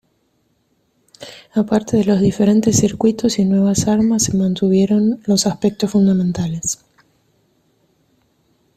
[1.53, 6.83] Aparte de los diferentes circuitos y nuevas armas, se mantuvieron los aspectos fundamentales.